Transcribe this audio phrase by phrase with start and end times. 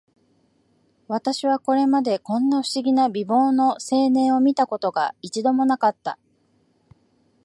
[1.07, 6.17] 私はこれまで、こんな不思議な美貌の青年を見た事が、一度も無かった